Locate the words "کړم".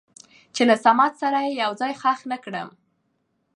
2.43-2.69